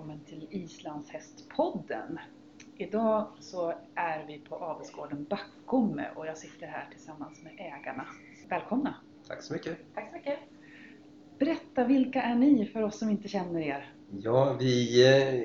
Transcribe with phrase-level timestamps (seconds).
[0.00, 2.18] välkommen till Islandshästpodden.
[2.76, 8.06] Idag så är vi på avelsgården Backome och jag sitter här tillsammans med ägarna.
[8.48, 8.94] Välkomna!
[9.28, 9.78] Tack så mycket!
[9.94, 10.38] Tack så mycket!
[11.38, 13.94] Berätta, vilka är ni för oss som inte känner er?
[14.10, 15.44] Ja, vi eh,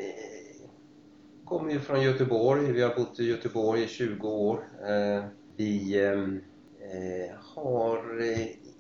[1.46, 2.71] kommer ju från Göteborg.
[2.71, 4.68] Vi har bott i Göteborg i 20 år.
[4.89, 5.25] Eh,
[5.56, 8.21] vi eh, har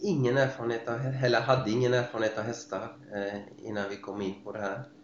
[0.01, 2.95] ingen erfarenhet av, eller hade ingen erfarenhet av hästar
[3.57, 4.94] innan vi kom in på det här.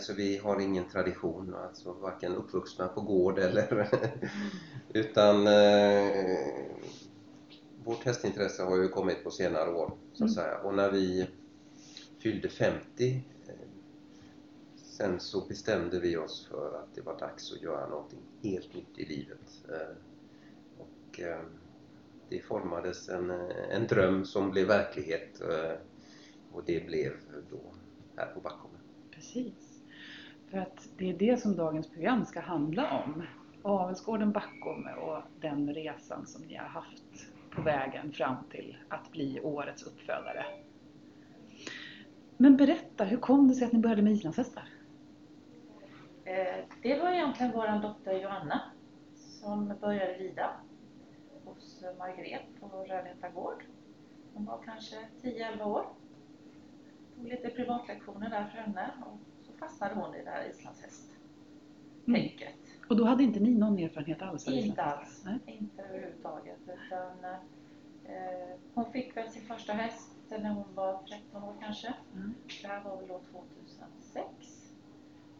[0.00, 3.88] Så vi har ingen tradition, alltså varken uppvuxna på gård eller
[4.94, 5.44] utan
[7.84, 10.34] vårt hästintresse har ju kommit på senare år så att mm.
[10.34, 11.26] säga och när vi
[12.22, 13.22] fyllde 50
[15.02, 18.98] sen så bestämde vi oss för att det var dags att göra någonting helt nytt
[18.98, 19.62] i livet.
[19.68, 19.96] Eh,
[20.78, 21.40] och eh,
[22.28, 23.30] det formades en,
[23.70, 25.72] en dröm som blev verklighet eh,
[26.52, 27.12] och det blev
[27.50, 27.60] då
[28.16, 28.71] här på Backholmen.
[29.22, 29.82] Precis.
[30.50, 33.22] För att det är det som dagens program ska handla om.
[33.62, 39.40] Avelsgården Backome och den resan som ni har haft på vägen fram till att bli
[39.40, 40.44] årets uppfödare.
[42.36, 44.68] Men berätta, hur kom det sig att ni började med islandshästar?
[46.24, 48.60] Eh, det var egentligen vår dotter Johanna
[49.14, 50.50] som började rida
[51.44, 53.64] hos Margret på Rödhätta gård.
[54.34, 55.86] Hon var kanske 10-11 år.
[57.22, 61.18] Tog lite privatlektioner där för henne och så fastnade hon i det här islandshästtänket.
[62.06, 62.28] Mm.
[62.88, 64.48] Och då hade inte ni någon erfarenhet alls?
[64.48, 65.38] Inte alls, Nej.
[65.46, 66.58] inte överhuvudtaget.
[66.62, 67.24] Utan,
[68.04, 71.94] eh, hon fick väl sin första häst när hon var 13 år kanske.
[72.14, 72.34] Mm.
[72.62, 74.72] Det här var väl år 2006.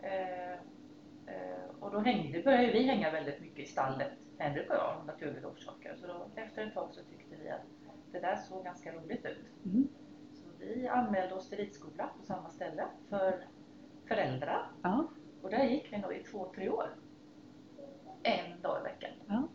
[0.02, 0.61] Eh,
[1.27, 5.06] Eh, och då hängde, började vi hänga väldigt mycket i stallet, Henrik och jag, av
[5.06, 5.96] naturliga orsaker.
[6.00, 7.67] Så då, efter ett tag så tyckte vi att
[8.12, 9.64] det där såg ganska roligt ut.
[9.64, 9.89] Mm.
[10.62, 13.45] Vi anmälde oss till ridskola på samma ställe för
[14.08, 14.70] föräldrar.
[14.83, 15.08] Ja.
[15.42, 16.86] Och där gick vi nog i två, tre år.
[18.23, 19.11] En dag i veckan.
[19.27, 19.48] Ja.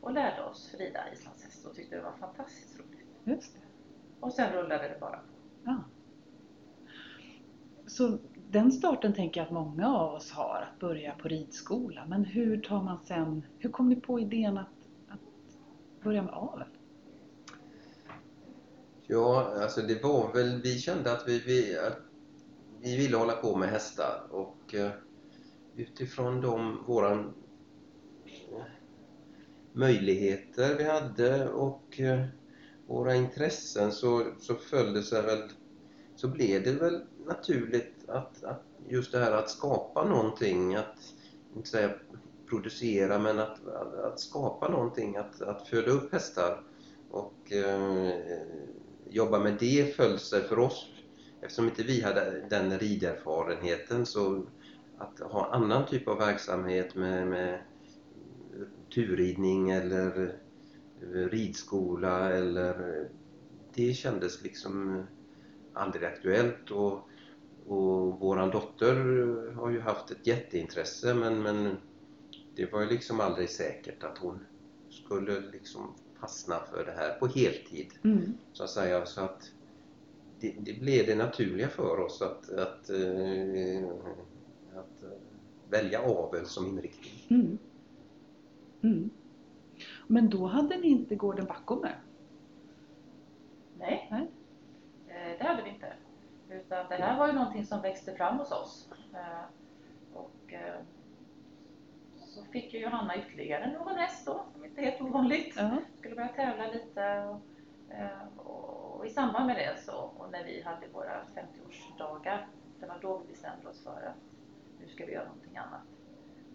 [0.00, 3.08] Och lärde oss rida islandshäst och tyckte det var fantastiskt roligt.
[3.24, 3.60] Just det.
[4.20, 5.24] Och sen rullade det bara på.
[5.64, 5.76] Ja.
[7.86, 8.18] Så
[8.50, 12.06] den starten tänker jag att många av oss har, att börja på ridskola.
[12.06, 15.20] Men hur tar man sen, hur kom ni på idén att, att
[16.02, 16.68] börja med avel?
[19.06, 21.98] Ja, alltså det var väl, vi kände att vi, vi, att
[22.80, 24.90] vi ville hålla på med hästar och eh,
[25.76, 27.34] utifrån de, våran
[28.26, 28.62] eh,
[29.72, 32.24] möjligheter vi hade och eh,
[32.86, 35.48] våra intressen så, så föll det sig väl,
[36.16, 41.14] så blev det väl naturligt att, att just det här att skapa någonting, att
[41.56, 41.90] inte säga
[42.46, 46.62] producera men att, att, att skapa någonting, att, att föda upp hästar
[47.10, 48.10] och eh,
[49.10, 50.86] jobba med det föll sig för oss.
[51.42, 54.46] Eftersom inte vi hade den riderfarenheten så
[54.98, 57.58] att ha annan typ av verksamhet med, med
[58.94, 60.34] turridning eller
[61.02, 63.08] eh, ridskola eller
[63.74, 65.02] det kändes liksom
[65.74, 66.70] aldrig aktuellt.
[66.70, 67.08] Och
[67.66, 68.94] och våran dotter
[69.54, 71.76] har ju haft ett jätteintresse men, men
[72.56, 74.44] det var ju liksom aldrig säkert att hon
[74.90, 77.92] skulle liksom fastna för det här på heltid.
[78.04, 78.38] Mm.
[78.52, 79.06] Så att säga.
[79.06, 79.52] Så att
[80.40, 83.88] det, det, blev det naturliga för oss att, att, äh,
[84.76, 85.18] att äh,
[85.70, 87.26] välja avel som inriktning.
[87.30, 87.58] Mm.
[88.82, 89.10] Mm.
[90.06, 91.92] Men då hade ni inte gården Backome?
[93.78, 94.30] Nej, Nej,
[95.08, 95.92] eh, det hade vi inte.
[96.50, 98.88] Utan det här var ju någonting som växte fram hos oss.
[102.34, 105.56] Så fick ju Johanna ytterligare någon häst då, som inte är helt ovanligt.
[105.56, 105.78] Uh -huh.
[105.98, 107.24] Skulle börja tävla lite.
[107.24, 107.40] Och,
[107.94, 112.46] eh, och, och, i samband med det så, och när vi hade våra 50-årsdagar,
[112.80, 114.16] det var då vi bestämde oss för att
[114.80, 115.82] nu ska vi göra någonting annat.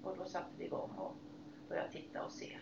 [0.04, 1.16] Och då satte vi igång och
[1.70, 2.58] började titta och se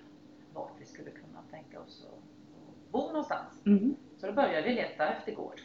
[0.53, 3.65] vart vi skulle kunna tänka oss att bo någonstans.
[3.65, 3.95] Mm.
[4.17, 5.61] Så då började vi leta efter gård.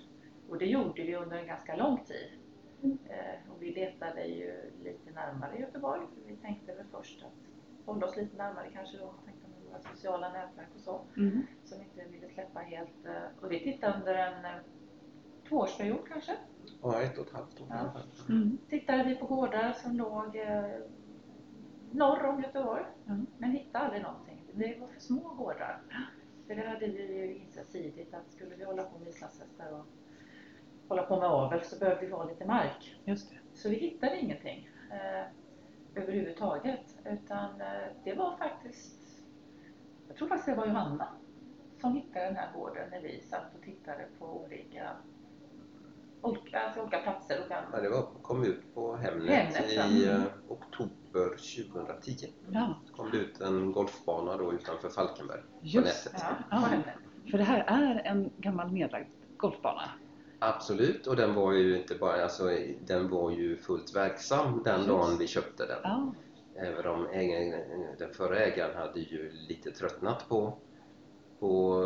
[0.49, 2.42] Och det gjorde vi under en ganska lång tid.
[2.83, 2.99] Mm.
[3.09, 6.01] Eh, och vi letade ju lite närmare Göteborg.
[6.15, 7.33] För vi tänkte väl först att
[7.87, 9.15] hålla oss lite närmare kanske då.
[9.25, 11.01] Tänkte med våra sociala nätverk och så.
[11.17, 11.47] Mm.
[11.65, 13.07] Som inte ville släppa helt.
[13.07, 14.61] Eh, och vi tittade under en eh,
[15.49, 16.37] tvåårsperiod kanske.
[16.83, 17.67] Ja, ett och ett halvt år.
[17.71, 17.93] Ja.
[18.29, 18.59] Mm.
[18.69, 20.79] Tittade vi på gårdar som låg eh,
[21.91, 22.85] norr om Göteborg.
[23.07, 23.27] Mm.
[23.39, 24.45] Men hittade aldrig någonting.
[24.53, 25.83] Det var för små gårdar.
[26.47, 29.87] För det hade vi ju insett tidigt att skulle vi hålla på med islandshästar och
[30.93, 32.97] hålla på med avel så behövde vi ha lite mark.
[33.05, 33.37] Just det.
[33.55, 36.97] Så vi hittade ingenting eh, överhuvudtaget.
[37.05, 37.67] Utan eh,
[38.05, 39.01] det var faktiskt,
[40.09, 41.09] jag tror faktiskt det var Johanna
[41.81, 44.91] som hittade den här gården när vi satt och tittade på olika
[46.23, 47.39] olika, alltså olika platser.
[47.41, 47.65] Olika...
[47.73, 52.27] Ja, det var, kom ut på Hemnet, Hemnet, i eh, oktober 2010.
[52.53, 56.25] Ja, kom det ut en golfbana då utanför Falkenberg på just nätet.
[56.51, 56.69] Ja, Ja.
[57.25, 57.31] på.
[57.31, 59.83] För det här är en gammal nedlagd golfbana.
[60.45, 62.51] Absolut, och den var ju inte bara, alltså,
[62.87, 64.89] den var ju fullt verksam den Just.
[64.89, 65.79] dagen vi köpte den.
[65.83, 66.15] Ja,
[66.57, 67.61] Även om ägaren,
[67.99, 70.59] den förra ägaren hade ju lite tröttnat på,
[71.39, 71.83] på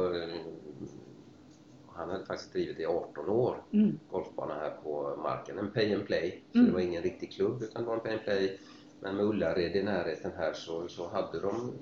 [1.88, 3.98] han hade faktiskt drivit i 18 år mm.
[4.10, 5.58] golfbana här på marken.
[5.58, 6.66] En pay and play, så Mm.
[6.70, 8.58] det var ingen riktig klubb utan det var en pay and play.
[9.00, 11.72] Men med Ullared i närheten här så, så hade de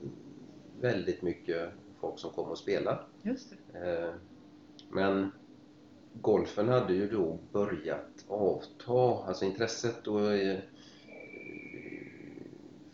[0.81, 1.69] väldigt mycket
[2.01, 2.99] folk som kom och spelade.
[3.23, 3.79] just det.
[4.03, 4.15] Eh,
[4.91, 5.33] Men
[6.15, 10.59] golfen hade ju då börjat avta, alltså intresset då, eh,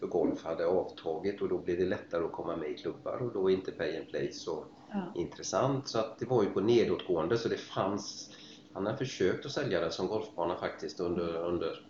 [0.00, 3.32] för golf hade avtagit och då blev det lättare att komma med i klubbar och
[3.32, 5.12] då är inte pay and play så Ja.
[5.16, 5.88] intressant.
[5.88, 8.30] Så att det var ju på nedåtgående så det fanns,
[8.72, 11.86] han har försökt att sälja det som golfbana faktiskt under, under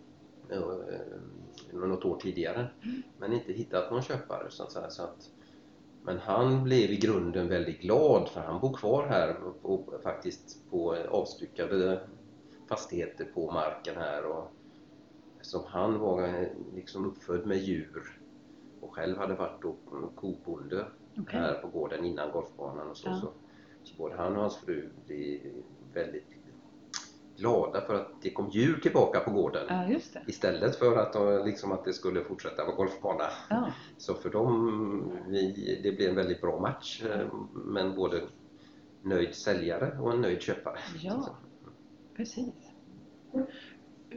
[0.51, 2.67] eh, något år tidigare
[3.17, 4.93] men inte hittat någon köpare så att.
[4.93, 5.29] Så att,
[6.03, 10.95] men han blev i grunden väldigt glad för han bor kvar här och faktiskt på
[11.09, 12.09] avstyckade
[12.69, 14.51] fastigheter på marken här och
[15.41, 18.03] som han var liksom uppfödd med djur
[18.79, 19.75] och själv hade varit då
[20.15, 20.85] kobonde
[21.17, 21.39] Okej.
[21.39, 23.15] här på gården innan golfbanan och så, Ja.
[23.15, 23.33] så,
[23.83, 25.39] så både han och hans fru blev
[25.93, 26.40] väldigt
[27.41, 30.21] glada för att det kom djur tillbaka på gården Ja, just det.
[30.27, 33.23] istället för att, eh, liksom, att det skulle fortsätta vara golfbana.
[33.49, 38.21] Ja, Så för dem, vi, det blev en väldigt bra match eh, men både
[39.01, 40.77] nöjd säljare och en nöjd köpare.
[41.01, 41.29] Ja.
[42.15, 42.53] precis.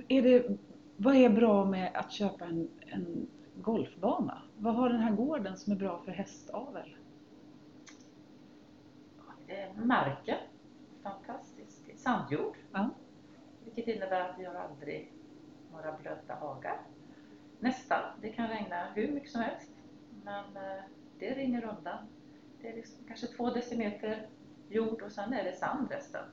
[0.08, 0.58] Är det,
[0.96, 3.26] vad är bra med att köpa en, en
[3.62, 4.42] golfbana?
[4.58, 6.96] Vad har den här gården som är bra för hästavel?
[9.46, 10.38] Eh, Marken,
[11.02, 11.92] fantastisk.
[11.96, 12.56] Sandjord.
[12.72, 12.90] Ja.
[13.74, 15.12] Vilket innebär att vi har aldrig
[15.72, 16.80] några blöta hagar.
[17.58, 18.02] Nästan.
[18.20, 19.70] Det kan regna hur mycket som helst.
[20.24, 20.82] Men eh,
[21.18, 21.98] det rinner undan.
[22.62, 24.26] Det är liksom kanske två decimeter
[24.68, 26.24] jord och sen är det sand resten.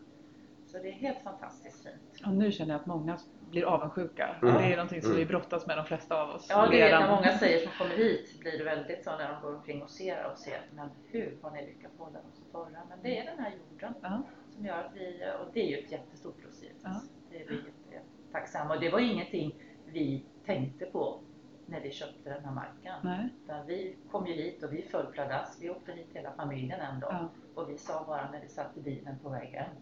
[0.66, 2.26] Så det är helt fantastiskt fint.
[2.28, 3.18] Och nu känner jag att många
[3.50, 4.36] blir avundsjuka.
[4.42, 4.54] Mm.
[4.56, 5.20] Det är någonting som Mm.
[5.20, 6.48] vi brottas med de flesta av oss.
[6.50, 7.02] Ja, det redan.
[7.02, 9.90] jag många säger som kommer hit blir det väldigt så när de går omkring och
[9.90, 10.62] ser och ser.
[10.76, 12.82] Men hur har ni lyckats hålla dem så torra?
[12.90, 14.22] Men det är den här jorden Ja,
[14.56, 16.84] som gör att vi, och det är ju ett jättestort plus givetvis.
[16.84, 17.02] Ja.
[17.31, 17.56] Det är vi
[17.92, 19.56] jättetacksamma och det var ingenting
[19.86, 21.19] vi tänkte på
[21.66, 22.95] när vi köpte den här marken.
[23.04, 23.30] nej.
[23.44, 25.57] Utan vi kom ju hit och vi föll pladask.
[25.63, 27.30] Vi åkte hit hela familjen en dag Ja.
[27.62, 29.75] och vi sa bara när vi satt i bilen på väg hem.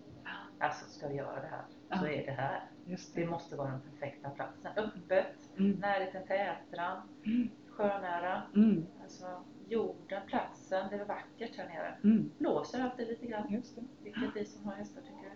[0.60, 1.64] Alltså ska vi göra det här
[2.00, 2.12] så Ja.
[2.12, 2.64] är det här.
[2.86, 3.28] Just Det det.
[3.28, 4.72] måste vara den perfekta platsen.
[4.78, 5.72] Öppet, Mm.
[5.72, 7.50] närheten till Ätran, Mm.
[7.70, 8.42] sjönära.
[8.56, 8.86] Mm.
[9.04, 11.98] Alltså jorden, platsen, det är vackert här nere.
[12.04, 12.32] Mm.
[12.38, 13.82] Blåser alltid lite grann, Just det.
[14.04, 15.30] vilket vi som har hästar tycker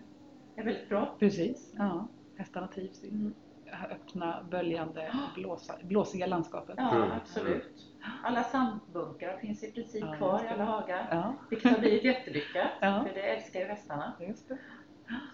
[0.56, 1.14] är väldigt bra.
[1.18, 1.72] Precis.
[1.78, 2.08] Ja.
[2.36, 3.34] Hästarna trivs i Mm.
[3.64, 6.74] det här öppna, böljande, blåsa, blåsiga landskapet.
[6.78, 7.10] Ja, Mm.
[7.22, 7.86] absolut.
[8.24, 10.50] Alla sandbunkar finns i princip Ja, kvar i det.
[10.54, 11.08] alla hagar.
[11.10, 13.04] Ja, Vilket har blivit jättelyckat, Ja.
[13.08, 14.12] för det älskar ju hästarna.
[14.20, 14.58] just det.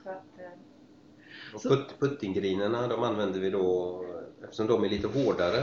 [0.04, 4.04] Så att, eh, Och putt, puttinggrinerna de använder vi då,
[4.44, 5.62] eftersom de är lite hårdare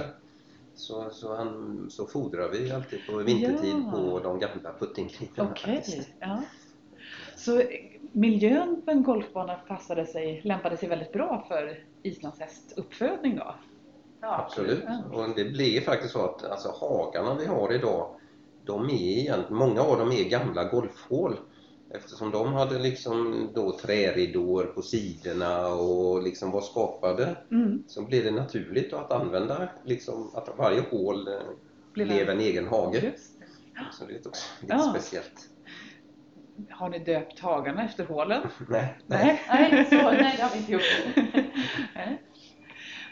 [0.73, 3.91] så, så, an, så fodrar vi alltid på vintertid Ja.
[3.91, 5.75] på de gamla puttinggrinerna Okej.
[5.75, 6.09] faktiskt.
[6.19, 6.41] Ja.
[7.35, 7.61] Så
[8.11, 13.55] miljön på en golfbana passade sig, lämpade sig väldigt bra för islandshästuppfödning då?
[14.21, 14.83] ja, Absolut.
[14.87, 15.03] Ja.
[15.19, 18.15] Och det blir faktiskt så att alltså, hagarna vi har idag,
[18.65, 21.35] de är igen, många av dem är gamla golfhål.
[21.89, 27.83] Eftersom de hade liksom då träridåer på sidorna och liksom var skapade Mm.
[27.87, 31.33] så blir det naturligt att använda liksom att varje hål eh,
[31.93, 32.99] Blir blev en egen hage.
[33.03, 33.31] Just.
[33.91, 34.79] Så det är också lite Ja.
[34.79, 35.49] speciellt.
[36.69, 38.41] Har ni döpt hagarna efter hålen?
[38.69, 39.41] Nej, Nej.
[39.49, 40.81] Nej, så, nej, det har vi inte gjort.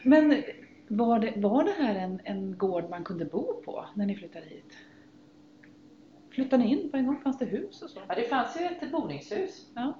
[0.03, 0.43] Men
[0.87, 4.45] var det, var det här en, en gård man kunde bo på när ni flyttade
[4.45, 4.77] hit?
[6.29, 7.21] Flyttade ni in på en gång?
[7.21, 8.01] Fanns det hus och så?
[8.07, 9.71] Ja, det fanns ju ett boningshus.
[9.75, 9.93] Ja.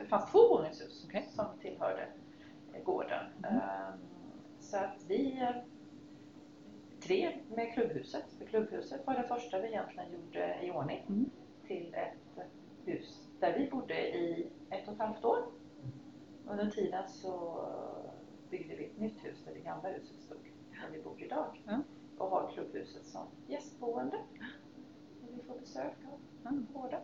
[0.00, 1.28] Det fanns två boningshus Okej.
[1.30, 2.06] som tillhörde
[2.84, 3.24] gården.
[3.44, 3.98] Ehm,
[4.60, 5.46] Så att vi,
[7.00, 8.24] tre med klubbhuset.
[8.38, 11.30] För klubbhuset var det första vi egentligen gjorde i ordning Mm.
[11.66, 12.23] till ett
[12.86, 15.38] hus där vi bodde i ett och ett halvt år.
[16.46, 17.64] Under tiden så
[18.50, 20.38] byggde vi ett nytt hus där det gamla huset stod,
[20.70, 21.62] där vi bor idag.
[21.66, 21.78] Ja.
[22.18, 24.16] Och har klubbhuset som gästboende.
[25.22, 26.50] Och vi får besök av Ja.
[26.80, 27.00] gården.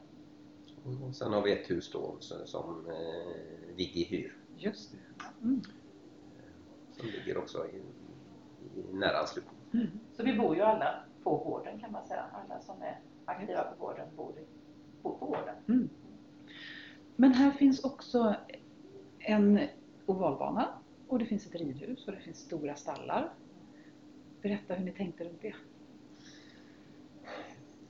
[1.09, 4.37] Och sen har vi ett hus då som, eh, ligger i hyr.
[4.57, 4.99] Just det.
[5.43, 5.61] Mm.
[6.93, 7.77] Som ligger också i,
[8.81, 9.55] i nära anslutning.
[9.75, 9.87] Mm.
[10.13, 12.25] Så vi bor ju alla på gården kan man säga.
[12.33, 14.45] Alla som är aktiva på gården bor, i,
[15.09, 15.55] gården.
[15.69, 15.89] Mm.
[17.17, 18.35] Men här finns också
[19.19, 19.61] en
[20.07, 20.69] ovalbana
[21.09, 23.33] och det finns ett ridhus och det finns stora stallar.
[24.43, 25.55] Berätta hur ni tänkte runt det.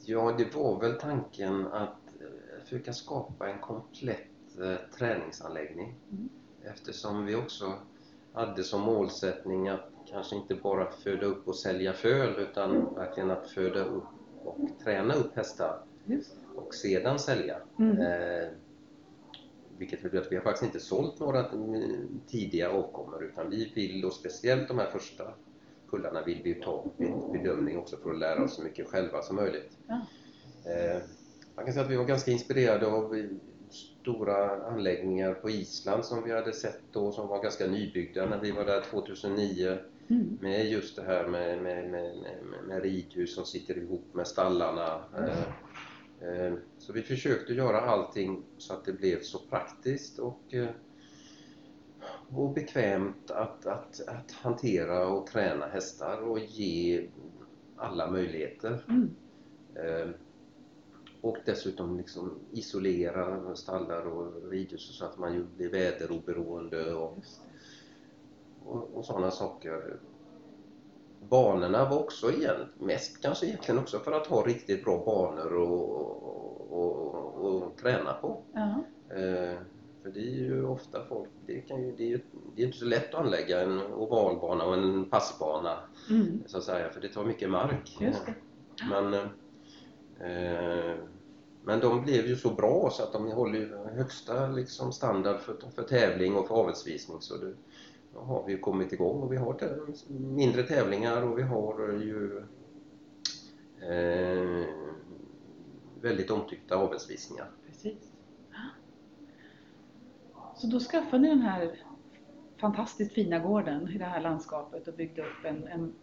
[0.04, 5.94] Ja, det var väl tanken att eh, försöka skapa en komplett eh, träningsanläggning.
[6.10, 6.28] Mm.
[6.62, 7.72] Eftersom vi också
[8.32, 13.50] hade som målsättning att kanske inte bara föda upp och sälja föl utan verkligen att
[13.50, 14.04] föda upp
[14.44, 16.39] och träna upp hästar Just.
[16.66, 17.56] Och sedan sälja.
[17.78, 17.98] Mm.
[17.98, 18.48] Eh,
[19.78, 24.04] vilket betyder att vi har faktiskt inte sålt några mm, tidiga avkommor utan vi vill,
[24.04, 25.24] och speciellt de här första
[25.90, 29.36] kullarna vill vi ta en bedömning också för att lära oss så mycket själva som
[29.36, 29.78] möjligt.
[29.86, 30.00] Ja.
[30.70, 31.02] Eh,
[31.54, 33.24] man kan säga att vi var ganska inspirerade av eh,
[33.70, 38.50] stora anläggningar på Island som vi hade sett då som var ganska nybyggda när vi
[38.50, 39.78] var där 2009
[40.10, 40.38] Mm.
[40.40, 45.04] med just det här med, med, med, med, med ridhus som sitter ihop med stallarna.
[45.16, 45.44] Eh, eh,
[46.78, 50.68] Så vi försökte göra allting så att det blev så praktiskt och, eh,
[52.28, 57.08] och bekvämt att, att, att hantera och träna hästar och ge
[57.76, 58.84] alla möjligheter.
[58.88, 59.10] Mm.
[59.74, 60.10] Eh,
[61.22, 67.18] Och dessutom liksom isolera stallar och ridhus så att man blir väderoberoende och,
[68.64, 70.00] och, och sådana saker.
[71.28, 75.96] Banorna var också igen, mest kanske egentligen också för att ha riktigt bra banor och,
[76.70, 78.42] och, och, och träna på.
[78.52, 78.84] Ja.
[79.16, 79.58] Eh,
[80.02, 82.20] för det är ju ofta folk, det, kan ju, det är ju
[82.56, 85.78] det är inte så lätt att anlägga en ovalbana och en passbana
[86.10, 86.42] Mm.
[86.46, 87.96] så att säga, för det tar mycket mark.
[88.90, 89.14] Men,
[90.20, 90.94] eh,
[91.64, 95.82] men de blev ju så bra så att de håller högsta liksom, standard för, för
[95.82, 97.20] tävling och för avelsvisning.
[97.20, 97.54] Så det,
[98.14, 99.56] har vi ju kommit igång och vi har
[100.08, 102.42] mindre tävlingar och vi har ju
[103.80, 104.66] eh,
[106.00, 107.50] väldigt omtyckta avelsvisningar.
[107.66, 108.12] Precis.
[110.56, 111.78] Så då skaffade ni den här
[112.60, 115.94] fantastiskt fina gården i det här landskapet och byggde upp en, en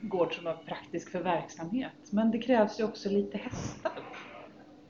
[0.00, 1.92] gård som var praktisk för verksamhet.
[2.10, 3.92] Men det krävs ju också lite hästar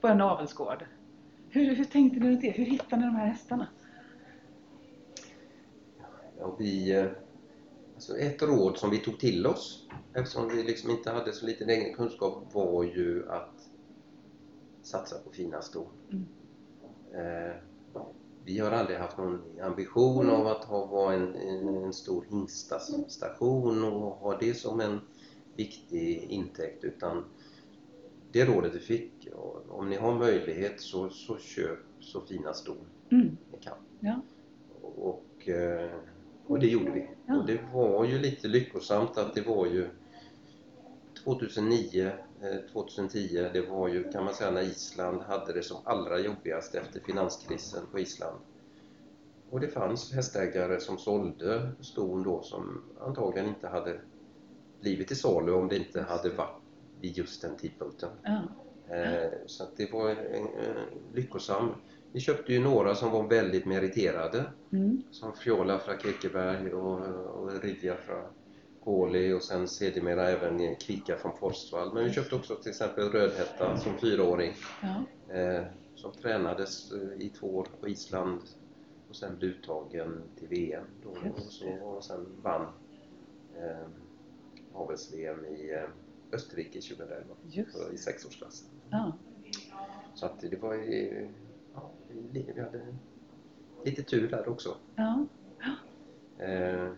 [0.01, 0.85] på en avelsgård.
[1.49, 2.51] Hur, hur tänkte ni det?
[2.51, 3.67] Hur hittade ni de här hästarna?
[6.41, 7.05] Ja, vi, eh,
[7.95, 11.69] alltså ett råd som vi tog till oss eftersom vi liksom inte hade så liten
[11.69, 13.69] egen kunskap var ju att
[14.81, 15.87] satsa på fina ston.
[16.11, 16.25] Mm.
[17.13, 17.55] Eh,
[18.45, 24.11] vi har aldrig haft någon ambition av att ha, vara en, en, stor hingstastation och
[24.11, 24.99] ha det som en
[25.55, 27.25] viktig intäkt utan
[28.31, 29.27] det rådet vi fick,
[29.69, 33.37] om ni har möjlighet så, så köp så fina ston Mm.
[33.51, 33.77] ni kan.
[33.99, 34.21] Ja.
[34.81, 35.91] Och, eh,
[36.47, 37.09] och det gjorde vi.
[37.25, 37.37] Ja.
[37.37, 39.89] Och det var ju lite lyckosamt att det var ju
[41.23, 46.19] 2009, eh, 2010, det var ju kan man säga när Island hade det som allra
[46.19, 48.37] jobbigast efter finanskrisen på Island.
[49.49, 53.99] Och det fanns hästägare som sålde ston då som antagligen inte hade
[54.81, 56.61] blivit till salu om det inte hade varit
[57.01, 58.09] vid just den tidpunkten.
[58.23, 58.41] Ja.
[58.95, 60.47] Eh, Så det var en,
[61.13, 61.69] lyckosam.
[62.13, 65.03] Vi köpte ju några som var väldigt meriterade Mm.
[65.11, 66.99] som Fjola från Kirkeberg och,
[67.35, 68.23] och Ridja från
[68.83, 71.93] Gåli och sen sedermera även Kvicka från Forsvall.
[71.93, 75.33] Men vi köpte också till exempel Rödhätta som fyraåring Ja.
[75.35, 75.63] eh,
[75.95, 78.41] som tränades eh, i två år på Island
[79.09, 82.67] och sen blev uttagen till VM då, och, så, och sen vann
[83.55, 83.87] eh,
[84.73, 85.89] avels-VM i eh,
[86.31, 88.67] Österrike 2011 Just i sexårsklassen.
[88.89, 89.17] Ja.
[90.15, 91.27] Så att det var ju,
[91.73, 91.91] ja,
[92.31, 92.81] vi hade
[93.85, 94.75] lite tur där också.
[94.95, 95.25] Ja.
[96.45, 96.89] Eh,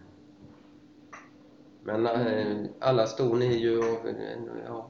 [1.83, 4.89] Men eh, alla ston är ju av, en- ja,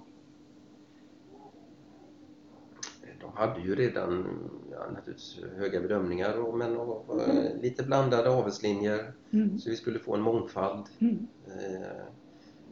[3.21, 4.27] de hade ju redan
[4.71, 9.59] ja, naturligtvis höga bedömningar och, men av, eh, lite blandade avelslinjer Mm.
[9.59, 11.27] så vi skulle få en mångfald Mm.
[11.47, 12.05] eh,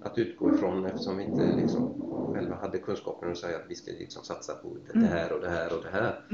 [0.01, 1.93] att utgå ifrån eftersom vi inte liksom
[2.33, 5.07] själva hade kunskapen att säga att vi ska liksom satsa på det Mm.
[5.07, 6.25] här och det här och det här.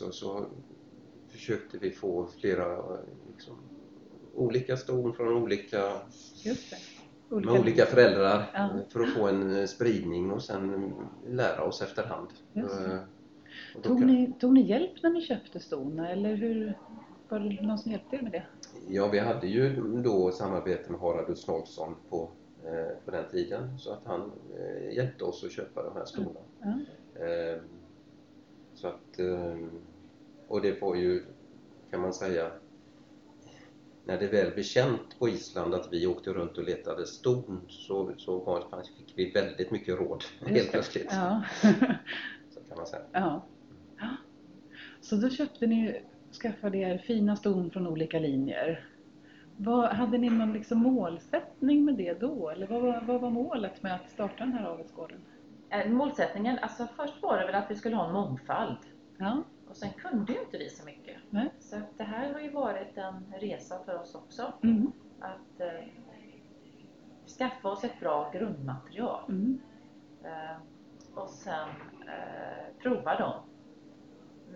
[0.00, 0.12] Mm.
[0.12, 0.46] Så,
[1.28, 2.96] försökte vi få flera
[3.32, 3.54] liksom,
[4.34, 5.82] olika ston från olika,
[6.44, 7.36] det.
[7.36, 8.68] med olika föräldrar Ja.
[8.88, 10.92] för att få en eh, spridning och sen
[11.28, 12.28] lära oss efterhand.
[12.54, 12.62] Eh,
[13.82, 16.78] Tog ni, tog ni hjälp när ni köpte ston eller hur
[17.28, 18.42] var det någon som hjälpte er med det?
[18.88, 22.30] Ja, vi hade ju då samarbete med Harald Usnolfsson på,
[22.64, 26.40] eh, på den tiden så att han eh, hjälpte oss att köpa de här stona.
[26.60, 26.68] Ja.
[27.24, 27.60] Eh,
[28.80, 29.56] så att, eh,
[30.48, 31.22] och det var ju,
[31.90, 32.50] kan man säga,
[34.04, 38.12] när det väl blev känt på Island att vi åkte runt och letade ston så,
[38.16, 41.08] så var, fick vi väldigt mycket råd helt plötsligt.
[41.10, 41.42] Ja.
[42.50, 43.02] Så kan man säga.
[43.12, 43.46] ja.
[43.98, 44.16] ja.
[45.00, 46.02] Så då köpte ni
[46.42, 48.88] skaffade er fina ston från olika linjer.
[49.56, 52.50] Vad, hade ni någon liksom målsättning med det då?
[52.50, 55.18] Eller vad var, vad var målet med att starta den här avelsgården?
[55.70, 58.76] Eh, Målsättningen, alltså först var det väl att vi skulle ha en mångfald.
[59.18, 61.16] Ja, Och sen kunde ju inte vi så mycket.
[61.30, 61.50] nej.
[61.60, 64.52] Så att det här har ju varit en resa för oss också.
[64.62, 65.84] Mm, Att eh,
[67.38, 69.24] skaffa oss ett bra grundmaterial.
[69.28, 69.60] mm,
[70.24, 70.56] Eh,
[71.14, 71.68] och sen
[72.08, 73.40] eh, prova dem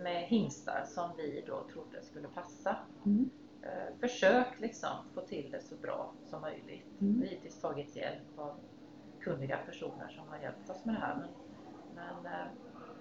[0.03, 2.75] med hingstar som vi då trodde skulle passa.
[3.05, 3.29] mm,
[3.61, 7.01] Eh, försökt liksom få till det så bra som möjligt.
[7.01, 7.13] Mm.
[7.13, 8.55] Vi har givetvis tagit hjälp av
[9.25, 11.15] kunniga personer som har hjälpt oss med det här.
[11.15, 11.29] Men,
[11.95, 12.47] men eh,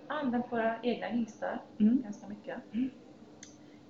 [0.07, 2.59] använt våra egna hingstar mm, ganska mycket.
[2.73, 2.91] Mm.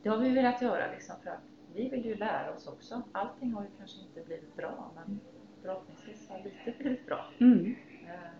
[0.02, 1.40] Det har vi velat göra liksom för att
[1.74, 3.02] vi vill ju lära oss också.
[3.12, 5.20] Allting har ju kanske inte blivit bra men
[5.62, 7.24] förhoppningsvis har lite blivit bra.
[7.40, 7.76] mm,
[8.06, 8.30] Eh,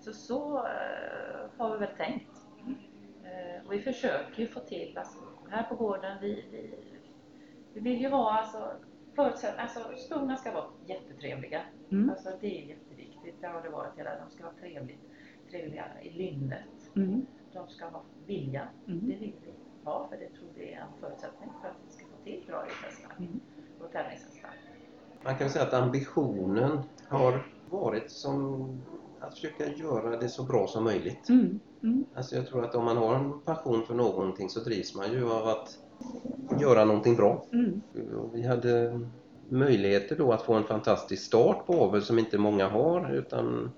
[0.00, 2.46] Så så eh, har vi väl tänkt.
[3.24, 5.18] Eh, Och vi försöker ju få till, alltså,
[5.50, 6.74] här på gården, vi, vi,
[7.72, 8.72] vi vill ju ha alltså,
[9.16, 11.62] förutsätt, alltså stona ska vara jättetrevliga.
[11.90, 12.76] mm, Alltså det är
[13.26, 15.00] jätteviktigt, det har det varit hela De ska vara trevligt,
[15.50, 16.68] trevliga i lynnet.
[16.96, 19.00] mm, De ska ha vilja, Mm.
[19.08, 22.04] det vill vi ha för det tror vi är en förutsättning för att vi ska
[22.06, 23.40] få till bra rishästar mm,
[23.80, 24.50] och tävlingshästar.
[25.24, 28.62] Man kan säga att ambitionen har varit som
[29.20, 31.28] att försöka göra det så bra som möjligt.
[31.28, 34.94] mm, mm, Alltså jag tror att om man har en passion för någonting så drivs
[34.94, 35.78] man ju av att
[36.60, 37.46] göra någonting bra.
[37.52, 37.82] mm,
[38.32, 39.00] vi hade
[39.50, 43.70] möjligheter då att få en fantastisk start på avel som inte många har utan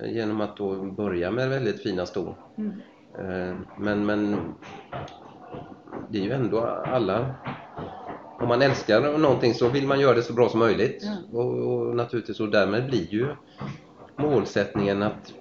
[0.00, 2.34] eh, genom att då börja med väldigt fina ston.
[2.58, 2.72] mm,
[3.18, 4.36] Eh, Men, men
[6.10, 7.34] det är ju ändå alla
[8.40, 11.38] om man älskar någonting så vill man göra det så bra som möjligt Ja.
[11.38, 13.26] och, och naturligtvis och därmed blir ju
[14.16, 15.34] målsättningen att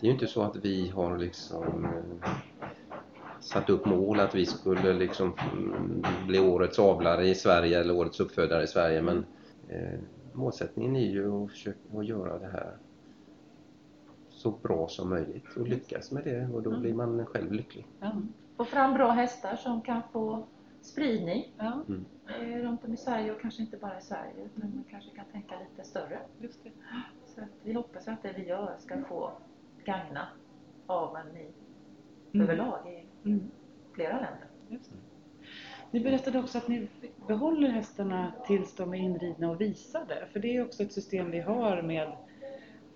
[0.00, 2.30] det är ju inte så att vi har liksom eh,
[3.40, 8.20] satt upp mål att vi skulle liksom mm, bli årets avlare i Sverige eller årets
[8.20, 9.24] uppfödare i Sverige men
[9.68, 9.98] eh,
[10.32, 12.76] målsättningen är ju att försöka att göra det här
[14.28, 16.82] så bra som möjligt och lyckas med det och då Mm.
[16.82, 17.86] blir man själv lycklig.
[18.00, 18.12] ja,
[18.56, 20.46] Få fram bra hästar som kan få
[20.80, 21.84] spridning ja,
[22.28, 25.24] eh, runt om i Sverige och kanske inte bara i Sverige utan man kanske kan
[25.32, 26.18] tänka lite större.
[26.38, 26.70] just det.
[27.34, 29.32] Så att vi hoppas att det vi gör ska få
[29.84, 30.28] gagna
[30.86, 31.52] aveln i
[32.32, 33.50] Mm, överlag i mm.
[33.94, 34.46] flera länder.
[34.68, 34.96] Just det.
[35.90, 36.88] Ni berättade också att ni
[37.26, 40.28] behåller hästarna tills de är inridna och visade.
[40.32, 42.08] För det är också ett system vi har med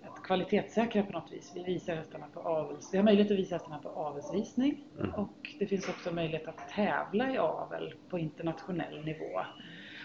[0.02, 1.52] att kvalitetssäkra på något vis.
[1.54, 2.88] Vi visar hästarna på avels...
[2.92, 5.14] Vi har möjlighet att visa hästarna på avelsvisning Mm.
[5.14, 9.40] och det finns också möjlighet att tävla i avel på internationell nivå.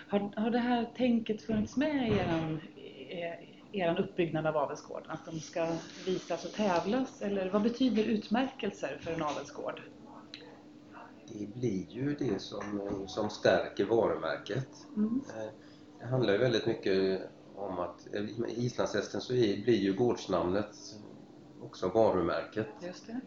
[0.08, 2.62] Har, har det här tänket funnits med i eran,
[3.72, 5.12] i eran uppbyggnad av avelsgården?
[5.12, 5.68] Att de ska
[6.06, 7.22] visas och tävlas?
[7.22, 9.82] Eller vad betyder utmärkelser för en avelsgård?
[11.28, 14.68] Det blir ju det som, som stärker varumärket.
[14.96, 15.22] Mm.
[15.38, 15.52] Eh,
[16.00, 17.22] Det handlar ju väldigt mycket
[17.56, 20.76] om att eh, med islandshästen så blir ju gårdsnamnet
[21.62, 22.68] också varumärket.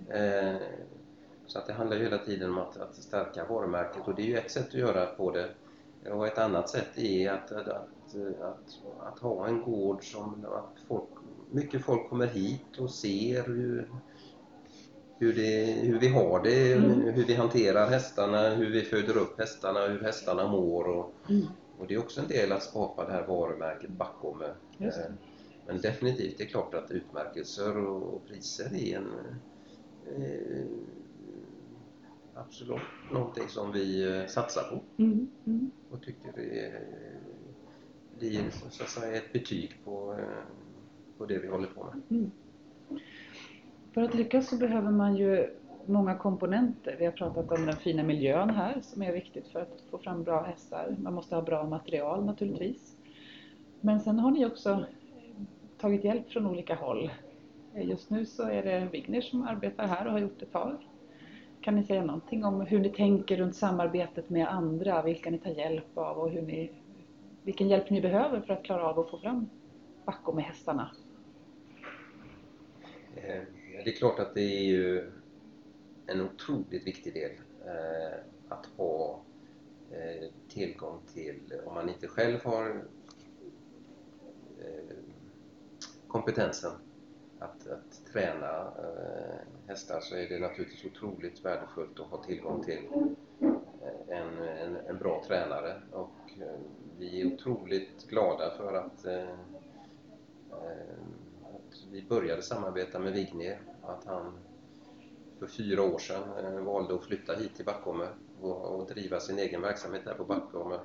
[0.09, 0.57] Eh,
[1.47, 4.27] Så att det handlar ju hela tiden om att, att stärka varumärket och det är
[4.27, 5.51] ju ett sätt att göra på det.
[6.11, 10.79] Och ett annat sätt är att, att, att, att, att ha en gård som att
[10.89, 11.09] folk,
[11.51, 13.91] mycket folk kommer hit och ser hur,
[15.19, 17.01] hur, det, hur vi har det, Mm.
[17.01, 20.85] hur vi hanterar hästarna, hur vi föder upp hästarna, hur hästarna mår.
[20.89, 21.47] Och, Mm.
[21.79, 24.43] och det är också en del att skapa det här varumärket bakom.
[24.43, 25.15] eh, det.
[25.67, 29.13] Men definitivt, det är klart att utmärkelser och, och priser är en
[30.07, 30.67] eh,
[32.35, 32.81] absolut
[33.13, 35.29] någonting som vi eh, satsar på Mm.
[35.47, 35.71] Mm.
[35.91, 36.83] och tycker det är,
[38.19, 40.45] blir så att säga ett betyg på, eh,
[41.19, 42.03] på det vi håller på med.
[42.19, 42.31] Mm.
[43.99, 45.51] För att lyckas så behöver man ju
[45.87, 46.97] många komponenter.
[46.99, 50.23] Vi har pratat om den fina miljön här som är viktigt för att få fram
[50.23, 50.97] bra hästar.
[50.99, 52.97] Man måste ha bra material naturligtvis.
[53.81, 54.85] Men sen har ni också
[55.79, 57.11] tagit hjälp från olika håll.
[57.75, 60.77] Just nu så är det Wigner som arbetar här och har gjort ett tag.
[61.61, 65.51] Kan ni säga någonting om hur ni tänker runt samarbetet med andra, vilka ni tar
[65.51, 66.71] hjälp av och hur ni,
[67.43, 69.49] vilken hjälp ni behöver för att klara av att få fram
[70.05, 70.91] Backo med hästarna?
[73.17, 73.58] Eh,
[73.89, 75.11] det är klart att det är ju
[76.07, 77.31] en otroligt viktig del
[77.67, 79.21] eh, att ha
[79.91, 82.85] eh, tillgång till, om man inte själv har
[84.61, 84.97] eh,
[86.09, 86.73] kompetensen
[87.39, 92.89] att, att träna eh, hästar så är det naturligtvis otroligt värdefullt att ha tillgång till
[93.41, 95.83] eh, en, en, en bra tränare.
[95.93, 96.61] Och eh,
[96.99, 99.31] vi är otroligt glada för att, eh,
[100.51, 100.99] eh,
[101.43, 104.33] att vi började samarbeta med Vigner att han
[105.39, 108.07] för fyra år sedan eh, valde att flytta hit till Backholme
[108.41, 110.79] och, och driva sin egen verksamhet här på Backholme.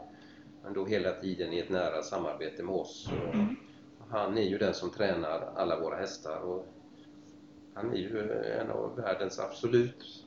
[0.63, 3.10] Men då hela tiden i ett nära samarbete med oss.
[3.28, 3.56] Och Mm.
[4.10, 6.66] han är ju den som tränar alla våra hästar och
[7.74, 10.26] han är ju en av världens absolut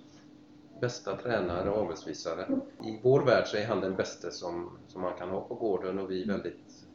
[0.81, 2.61] bästa tränare och avelsvisare.
[2.85, 5.99] I vår värld så är han den bästa som, som man kan ha på gården
[5.99, 6.87] och vi är väldigt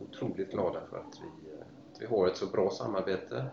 [0.00, 1.58] otroligt glada för att vi, eh,
[1.92, 3.44] att vi har ett så bra samarbete,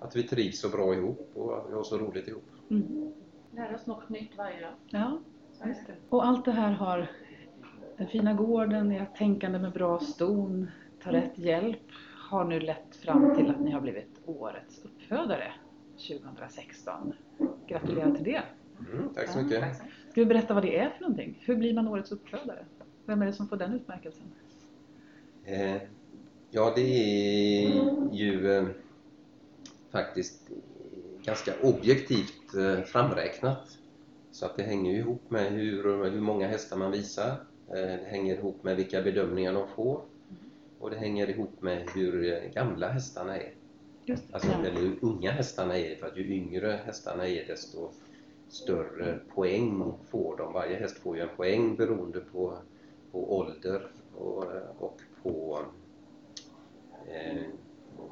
[0.00, 2.44] att vi trivs så bra ihop och att vi har så roligt ihop.
[2.70, 3.12] Mm.
[3.50, 4.72] Lär oss något nytt varje dag.
[4.86, 5.18] Ja,
[5.66, 5.94] just det.
[6.08, 7.10] Och allt det här har
[7.96, 10.70] den fina gården, ert tänkande med bra ston,
[11.02, 11.82] ta rätt hjälp
[12.30, 15.52] har nu lett fram till att ni har blivit årets uppfödare
[16.08, 17.12] 2016.
[17.66, 18.42] Gratulerar till det!
[18.92, 19.60] Mm, tack så Ja, mycket!
[19.60, 20.10] Tack så mycket.
[20.10, 21.38] Ska vi berätta vad det är för någonting?
[21.40, 22.64] Hur blir man årets uppfödare?
[23.06, 24.26] Vem är det som får den utmärkelsen?
[25.44, 25.82] Eh,
[26.50, 28.64] ja, det är ju eh,
[29.90, 30.50] faktiskt
[31.24, 33.78] ganska objektivt eh, framräknat.
[34.30, 37.30] Så att det hänger ihop med hur, hur många hästar man visar.
[37.68, 40.02] Eh, det hänger ihop med vilka bedömningar de får.
[40.78, 43.54] Och det hänger ihop med hur eh, gamla hästarna är.
[44.04, 44.24] Just.
[44.32, 45.96] Alltså, eller hur unga hästarna är.
[45.96, 47.90] För att ju yngre hästarna är desto
[48.48, 50.52] större poäng får de.
[50.52, 52.58] Varje häst får ju en poäng beroende på,
[53.12, 54.44] på ålder och,
[54.78, 55.60] och på
[57.08, 57.42] eh,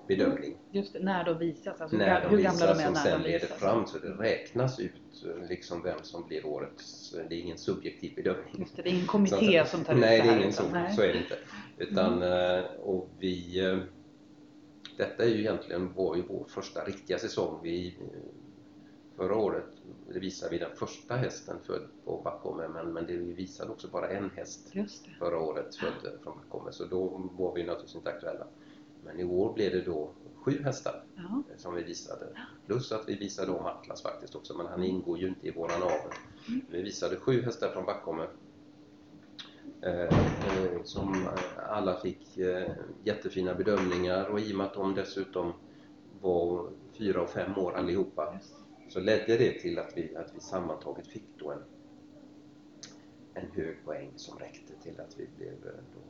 [0.08, 0.56] bedömning.
[0.70, 3.20] Just det, när de visas, alltså när hur de gamla visas de är som sen
[3.22, 3.58] de leder visas.
[3.58, 4.92] fram så det räknas ut
[5.24, 8.54] eh, liksom vem som blir årets, det är ingen subjektiv bedömning.
[8.58, 10.36] Just det, det är ingen kommitté Så- som tar ut Nej, det det här.
[10.36, 10.92] är ingen utan- så, nej.
[10.96, 11.38] så är det inte.
[11.78, 13.78] Utan, eh, och vi, eh,
[14.96, 15.82] detta är ju egentligen
[16.16, 17.60] ju vår första riktiga säsong.
[17.62, 17.98] Vi,
[19.16, 19.64] förra året
[20.12, 23.88] det visade vi den första hästen född på Backholme men, men det vi visade också
[23.88, 25.10] bara en häst Just det.
[25.18, 28.46] förra året född från Backholme så då var vi naturligtvis inte aktuella.
[29.06, 31.42] Men i år blev det då sju hästar Ja.
[31.56, 32.26] som vi visade.
[32.66, 35.82] Plus att vi visade om Atlas faktiskt också, men han ingår ju inte i våran
[35.82, 36.12] avel.
[36.70, 38.26] Vi visade sju hästar från Backholme.
[39.80, 40.16] Eh,
[40.84, 42.70] som alla fick eh,
[43.04, 45.52] jättefina bedömningar och i och med att de dessutom
[46.20, 48.54] var fyra och fem år allihopa Just
[48.88, 51.62] så ledde det till att vi, att vi sammantaget fick då en,
[53.34, 56.00] en hög poäng som räckte till att vi blev eh, då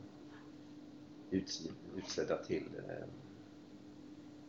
[1.31, 3.07] utsedda till eh,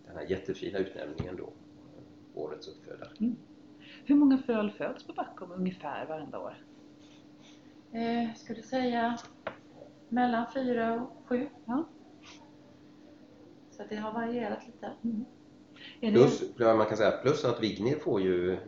[0.06, 1.52] den här jättefina utnämningen då,
[2.34, 3.10] Årets uppfödare.
[4.04, 6.64] Hur många föl föds på Backholm ungefär varenda år?
[7.92, 9.18] Eh, skulle säga
[10.08, 11.48] mellan fyra och sju.
[11.64, 11.84] Ja.
[13.70, 14.92] Så det har varierat lite.
[16.00, 18.58] Det, Plus, man kan säga plus att Vignir får ju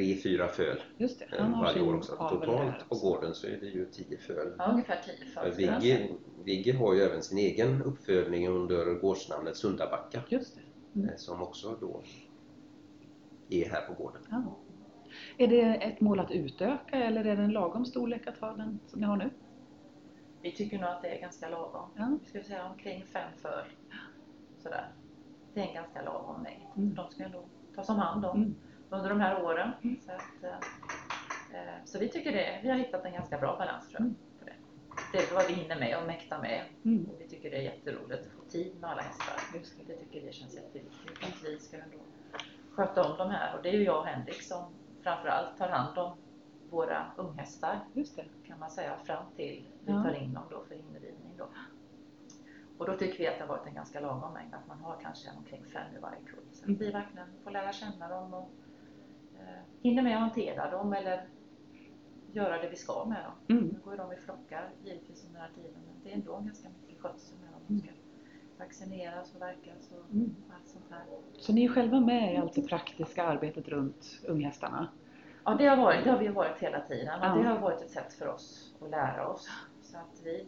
[0.00, 2.12] tre, fyra föl just det, eh, han har varje år också.
[2.12, 4.54] Totalt på gården så är det ju tio föl.
[4.58, 5.80] Ja, ungefär tio För födelser.
[5.80, 6.08] Vigge,
[6.44, 10.58] Vigge har ju även sin egen uppfödning under gårdsnamnet Sundabacka Just
[10.92, 11.00] det.
[11.00, 12.02] eh, som också då
[13.50, 14.22] är här på gården.
[14.30, 14.56] Ja.
[15.38, 18.78] Är det ett mål att utöka eller är det en lagom storlek att ha den
[18.86, 19.30] som ni har nu?
[20.42, 21.90] Vi tycker nog att det är ganska lagom.
[21.96, 22.18] Ja.
[22.22, 23.64] Vi skulle säga omkring fem föl.
[24.62, 24.88] Sådär.
[25.54, 26.62] Det är en ganska lagom mängd.
[26.76, 26.94] Mm.
[26.94, 28.54] De ska ändå tas om hand om Mm.
[28.90, 29.70] Under de här åren.
[30.06, 32.60] Så, att, eh, eh, så vi tycker det.
[32.62, 34.06] Vi har hittat en ganska bra balans tror jag.
[34.06, 34.16] Mm.
[34.38, 34.52] På det.
[35.12, 36.64] det är vad vi hinner med och mäktar med.
[36.84, 37.04] Mm.
[37.10, 39.34] Och vi tycker det är jätteroligt att få tid med alla hästar.
[39.52, 39.84] Det.
[39.86, 41.10] Det tycker vi känns jätteviktigt.
[41.22, 41.96] Att vi ska ändå
[42.72, 43.56] sköta om de här.
[43.56, 44.64] Och det är ju jag och Henrik som
[45.02, 46.16] framförallt tar hand om
[46.70, 48.24] våra unghästar Just det.
[48.46, 51.48] kan man säga fram till vi tar in dem då för inridning då.
[52.78, 54.96] Och då tycker vi att det har varit en ganska lagom mängd, att man har
[55.02, 56.44] kanske omkring fem i varje kull.
[56.52, 56.74] Så Mm.
[56.76, 58.50] att vi verkligen får lära känna dem och
[59.82, 61.28] hinner med att hantera dem eller
[62.32, 63.32] göra det vi ska med dem.
[63.58, 63.68] Mm.
[63.72, 66.38] Nu går ju de i flockar givetvis under den här tiden men det är ändå
[66.40, 67.60] ganska mycket skötsel med dem.
[67.66, 67.90] De ska
[68.58, 70.34] vaccineras och verkas och Mm.
[70.56, 71.04] allt sånt här.
[71.32, 74.88] Så ni är själva med i allt det praktiska arbetet runt unghästarna?
[75.44, 77.18] Ja, det har, varit, det har vi varit hela tiden.
[77.22, 77.34] Ja.
[77.34, 79.48] det har varit ett sätt för oss att lära oss.
[79.82, 80.46] Så att vi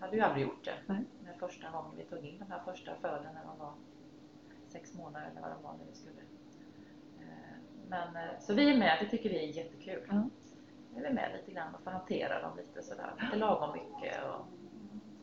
[0.00, 0.74] hade ju aldrig gjort det.
[0.86, 1.04] Nej.
[1.24, 3.72] När första gången vi tog in de här första fölen när de var
[4.68, 6.20] sex månader eller vad de var när vi skulle.
[7.90, 10.02] Men, eh, så vi är med, det tycker vi är jättekul.
[10.08, 10.28] Ja.
[10.94, 14.14] Vi är med lite grann och får hantera dem lite sådär, lite lagom mycket.
[14.24, 14.46] Och,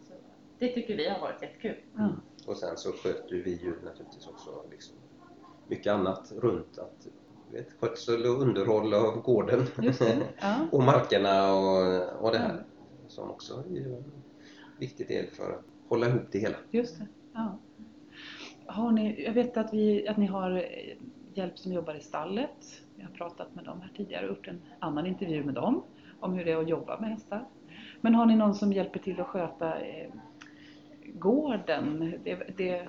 [0.08, 0.14] så,
[0.60, 1.76] det tycker vi har varit jättekul.
[1.98, 2.10] Ja.
[2.48, 4.96] Och sen så sköter vi ju naturligtvis också liksom
[5.68, 7.08] mycket annat runt att
[7.52, 9.66] du vet, skötsel och underhåll av gården.
[10.42, 10.68] Ja.
[10.72, 12.64] och markerna och, och det här
[13.08, 14.04] som också är en
[14.80, 16.58] viktig del för att hålla ihop det hela.
[16.72, 17.08] Just det.
[17.34, 17.60] Ja.
[18.66, 20.66] Har ni, jag vet att, vi, att ni har
[21.38, 22.82] hjälp som jobbar i stallet.
[22.96, 25.84] Vi har pratat med dem här tidigare och gjort en annan intervju med dem
[26.20, 27.46] om hur det är att jobba med hästar.
[28.02, 30.10] Men har ni någon som hjälper till att sköta eh,
[31.14, 32.14] gården?
[32.24, 32.88] Det, det,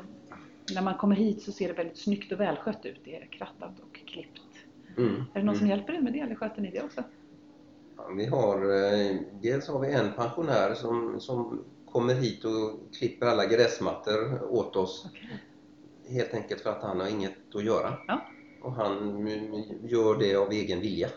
[0.75, 3.01] när man kommer hit så ser det väldigt snyggt och välskött ut.
[3.05, 4.43] Det är krattat och klippt
[4.99, 5.15] Mm.
[5.35, 5.77] Är det någon som Mm.
[5.79, 7.03] hjälper er med det eller sköter ni det också?
[7.97, 13.27] Ja, vi har, eh, dels har vi en pensionär som, som kommer hit och klipper
[13.27, 15.07] alla gräsmattor åt oss.
[15.11, 15.29] Okej.
[16.09, 17.93] Helt enkelt för att han har inget att göra.
[18.07, 18.21] Ja.
[18.69, 19.27] Och han
[19.83, 21.09] gör det av egen vilja.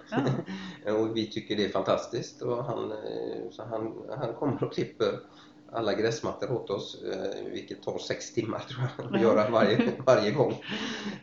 [0.85, 0.93] Ja.
[0.93, 2.41] och vi tycker det är fantastiskt.
[2.41, 5.19] Och han, eh, så han, han kommer och klipper
[5.71, 10.31] alla gräsmattor åt oss, eh, vilket tar sex timmar tror jag att göra varje, varje
[10.31, 10.63] gång.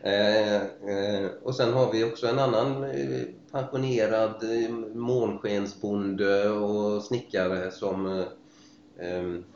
[0.01, 0.61] Eh,
[1.43, 2.85] och sen har vi också en annan
[3.51, 4.43] pensionerad
[4.95, 8.25] månskensbonde och snickare som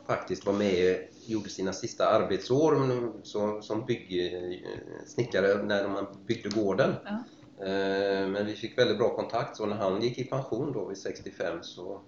[0.06, 2.74] faktiskt var med gjorde sina sista arbetsår
[3.62, 4.58] som, bygg, eh,
[5.06, 6.94] snickare när man byggde gården.
[7.04, 7.24] Ja.
[7.66, 10.98] Eh, Men vi fick väldigt bra kontakt så när han gick i pension då vid
[10.98, 12.00] 65 så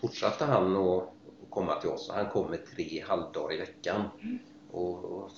[0.00, 1.08] fortsatte han att
[1.50, 2.10] komma till oss.
[2.14, 4.02] Han kommer tre halvdagar i veckan
[4.70, 5.30] och, och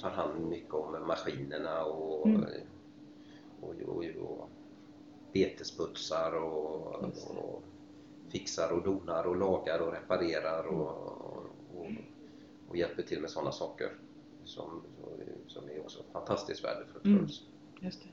[0.00, 2.44] tar hand mycket om maskinerna och, Mm.
[3.60, 4.48] och, och, och
[5.32, 7.62] betesputsar och, och
[8.32, 11.44] fixar och donar och lagar och reparerar och, och,
[12.68, 13.88] och hjälper till med sådana saker
[14.44, 14.82] som,
[15.46, 17.24] som är också fantastiskt värdefullt för Mm.
[17.24, 17.46] oss.
[17.80, 18.08] Just det.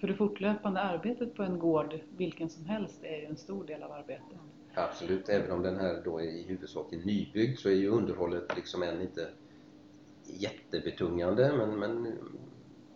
[0.00, 3.82] För det fortlöpande arbetet på en gård, vilken som helst, är ju en stor del
[3.82, 4.38] av arbetet.
[4.74, 8.56] Absolut, även om den här då är i huvudsak är nybyggd så är ju underhållet
[8.56, 9.28] liksom än inte
[10.24, 12.18] jättebetungande men, men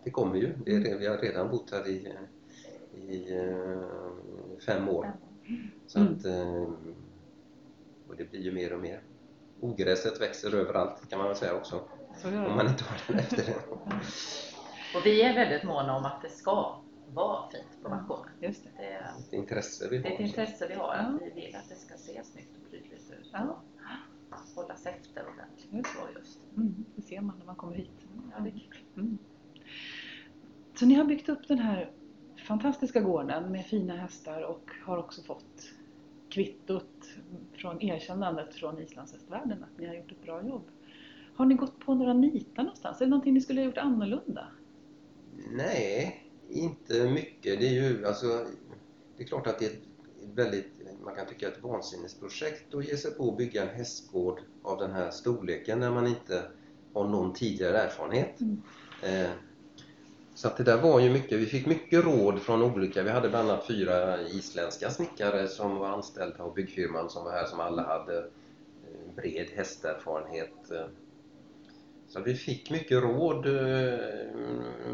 [0.03, 0.53] det kommer ju.
[0.65, 2.13] Det är, det- vi har redan bott här i,
[2.93, 5.11] i eh, fem år.
[5.87, 6.13] Så Mm.
[6.13, 6.63] att, eh,
[8.07, 9.01] och det blir ju mer och mer.
[9.59, 11.81] Ogräset växer överallt kan man väl säga också.
[12.25, 13.55] Om man inte har den efter det.
[14.97, 16.81] Och vi är väldigt måna om att det ska
[17.13, 18.07] vara fint på Mm.
[18.07, 18.31] bakgården.
[18.41, 18.69] Just det.
[18.77, 20.03] Det är, Det intresse vi har.
[20.03, 21.01] det är ett intresse vi har, Ja.
[21.01, 23.29] att vi vill att det ska se snyggt och prydligt ut.
[23.33, 23.57] Ja.
[24.29, 25.73] Och hållas efter ordentligt.
[25.73, 26.39] Just Så just.
[26.57, 27.91] Mm, det ser man när man kommer hit.
[28.31, 28.77] Ja, det är kul.
[28.97, 29.17] Mm.
[30.79, 31.91] Så ni har byggt upp den här
[32.47, 35.69] fantastiska gården med fina hästar och har också fått
[36.33, 37.09] kvittot
[37.53, 40.63] från erkännandet från islandshästvärlden att ni har gjort ett bra jobb.
[41.35, 43.01] Har ni gått på några nitar någonstans?
[43.01, 44.47] Är det någonting ni skulle ha gjort annorlunda?
[45.51, 47.59] Nej, inte mycket.
[47.59, 48.45] Det är ju alltså,
[49.17, 49.83] det är klart att det är ett
[50.33, 50.71] väldigt,
[51.03, 54.91] man kan tycka ett vansinnesprojekt att ge sig på att bygga en hästgård av den
[54.91, 56.43] här storleken när man inte
[56.93, 58.41] har någon tidigare erfarenhet.
[58.41, 58.61] Mm.
[59.03, 59.31] Eh,
[60.35, 63.29] så att det där var ju mycket, vi fick mycket råd från olika, vi hade
[63.29, 67.83] bland annat fyra isländska snickare som var anställda av byggfirman som var här som alla
[67.83, 70.71] hade eh, bred hästerfarenhet.
[72.07, 73.99] Så vi fick mycket råd eh,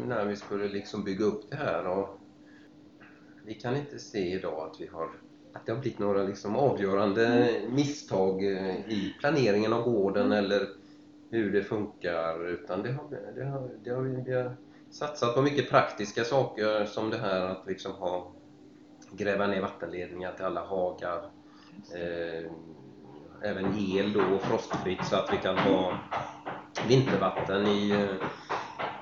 [0.06, 1.86] när vi skulle liksom bygga upp det här.
[1.86, 2.18] Och
[3.44, 5.10] vi kan inte se idag att vi har
[5.52, 10.68] att det har blivit några liksom avgörande misstag eh, i planeringen av gården eller
[11.30, 12.48] hur det funkar.
[12.48, 14.56] Utan det har, det har, det har vi, vi har
[14.90, 18.32] satsat på mycket praktiska saker som det här att liksom ha
[19.10, 21.30] gräva ner vattenledningar till alla hagar
[21.94, 22.50] eh,
[23.42, 25.98] även el då och frostfritt så att vi kan ha
[26.88, 28.26] vintervatten i eh,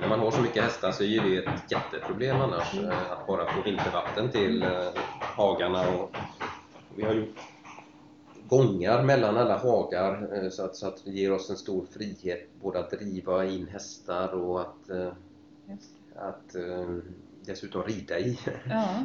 [0.01, 3.27] när man har så mycket hästar så är ju det ett jätteproblem annars eh, att
[3.27, 4.89] bara få vintervatten till eh,
[5.21, 6.17] hagarna och
[6.97, 7.37] vi har gjort
[8.49, 12.79] gångar mellan alla hagar så att, så att det ger oss en stor frihet både
[12.79, 14.91] att driva in hästar och att.
[16.15, 16.97] Att eh,
[17.45, 18.51] dessutom rida i Ja,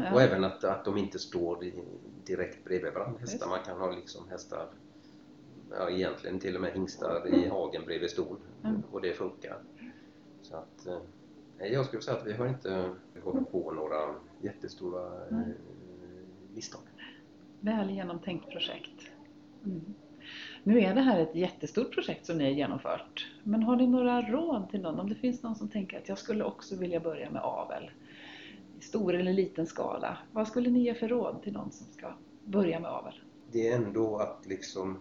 [0.04, 0.13] ja.
[0.13, 1.73] och även att, att de inte står i,
[2.26, 3.47] direkt bredvid varandra hästar.
[3.47, 4.67] Man kan ha liksom hästar,
[5.71, 8.82] ja egentligen till och med hingstar i hagen bredvid ston Mm.
[8.91, 9.58] och det funkar.
[10.41, 10.88] Så att,
[11.58, 12.89] eh, jag skulle säga att vi har inte
[13.23, 15.38] gått på några jättestora eh,
[16.54, 16.82] misstag.
[17.60, 19.02] Väl genomtänkt projekt.
[19.65, 19.93] Mm.
[20.63, 23.32] Nu är det här ett jättestort projekt som ni har genomfört.
[23.43, 24.99] Men har ni några råd till någon?
[24.99, 27.91] Om det finns någon som tänker att jag skulle också vilja börja med avel.
[28.80, 30.17] I stor eller liten skala.
[30.32, 33.13] Vad skulle ni ge för råd till någon som ska börja med avel?
[33.54, 34.99] det är ändå att liksom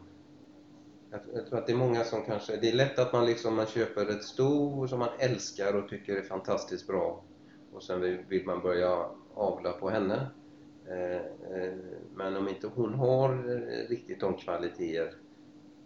[1.11, 3.67] jag, tror att det är många som kanske, det är lätt att man liksom man
[3.67, 7.25] köper ett sto som man älskar och tycker är fantastiskt bra
[7.73, 10.27] och sen vill, man börja avla på henne.
[10.89, 11.17] Eh,
[11.57, 11.75] eh,
[12.15, 13.43] men om inte hon har
[13.89, 15.15] riktigt de kvaliteter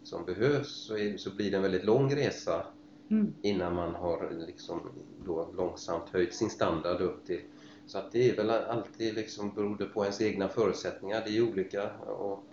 [0.06, 2.66] som behövs så, är, så blir det en väldigt lång resa
[3.10, 3.34] Mm.
[3.42, 4.80] innan man har liksom
[5.26, 7.40] då långsamt höjt sin standard upp till
[7.86, 11.90] så att det är väl alltid liksom beroende på ens egna förutsättningar, det är olika
[11.98, 12.44] och,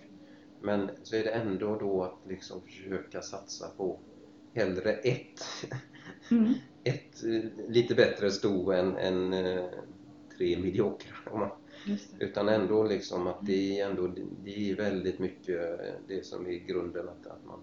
[0.61, 3.99] men så är det ändå då att liksom försöka satsa på
[4.53, 5.45] hellre ett,
[6.31, 6.53] Mm.
[6.83, 9.65] ett eh, lite bättre sto än, än eh,
[10.37, 11.15] tre mediokra.
[11.31, 11.62] om man-.
[12.19, 14.07] Utan ändå liksom att det är ändå
[14.43, 17.59] det är väldigt mycket det som är grunden att, att man,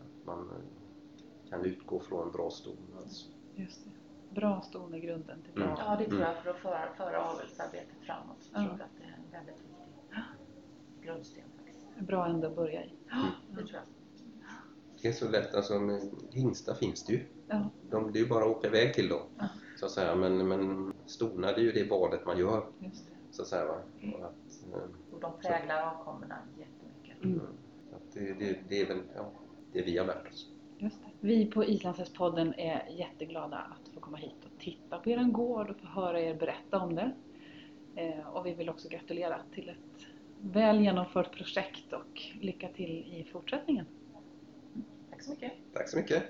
[0.00, 0.50] att man
[1.50, 2.76] kan utgå från bra ston.
[3.02, 3.26] Alltså.
[3.54, 3.90] Just det.
[4.34, 5.64] Bra ston i grunden till bra.
[5.64, 5.76] Mm.
[5.78, 8.36] Ja, det tror jag för att föra, föra avelsarbetet framåt.
[8.40, 8.58] Så Ja.
[8.58, 10.22] tror jag att det är en väldigt viktig
[11.02, 12.06] grundsten faktiskt.
[12.06, 12.90] Bra ände att börja i.
[13.10, 13.82] Ja, det tror jag.
[15.02, 15.80] Det är så lätt, alltså
[16.30, 17.20] hingstar finns det ju.
[17.48, 17.70] Ja.
[17.90, 19.22] De, det är ju bara att åka iväg till dem.
[19.38, 19.48] Ja.
[19.78, 20.14] Så att säga.
[20.14, 22.66] Men, men stonar det är ju det valet man gör.
[23.36, 23.82] Så att säga, va?
[24.00, 24.14] Mm.
[24.14, 27.24] Och att, eh, Och de präglar avkommorna jättemycket.
[27.24, 27.40] Mm.
[27.90, 29.30] så att det, det, det är väl ja,
[29.72, 30.50] det vi har lärt oss.
[30.78, 31.10] Just det.
[31.20, 35.76] Vi på Islandshästpodden är jätteglada att få komma hit och titta på er gård och
[35.76, 37.12] få höra er berätta om det.
[37.94, 40.06] Eh, och vi vill också gratulera till ett
[40.40, 43.86] väl genomfört projekt och lycka till i fortsättningen.
[45.10, 45.52] Tack så mycket.
[45.72, 46.22] Tack så mycket!